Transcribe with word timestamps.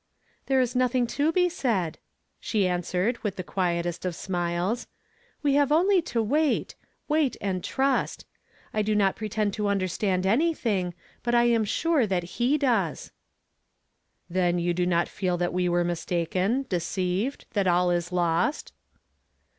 '^ 0.43 0.45
"There 0.47 0.59
is 0.59 0.75
nothing 0.75 1.05
to 1.05 1.31
be 1.31 1.47
said," 1.47 1.99
she 2.39 2.67
answered 2.67 3.19
with 3.19 3.35
the 3.35 3.43
quietest 3.43 4.03
of 4.03 4.15
smiles;" 4.15 4.87
we 5.43 5.53
have 5.53 5.71
only 5.71 6.01
to 6.01 6.23
wait— 6.23 6.73
wait 7.07 7.37
and 7.39 7.63
trust. 7.63 8.25
I 8.73 8.81
do 8.81 8.95
not 8.95 9.15
pretend 9.15 9.53
to 9.53 9.67
under 9.67 9.87
stand 9.87 10.25
anything, 10.25 10.95
but 11.21 11.35
I 11.35 11.43
am 11.43 11.65
sure 11.65 12.07
tliat 12.07 12.23
He 12.23 12.57
does." 12.57 13.11
"Then 14.27 14.57
you 14.57 14.73
do 14.73 14.87
not 14.87 15.07
feel 15.07 15.37
that 15.37 15.53
we 15.53 15.69
were 15.69 15.83
mistaken, 15.83 16.65
deceived, 16.67 17.45
that 17.51 17.67
all 17.67 17.91
is 17.91 18.11
lost?" 18.11 18.73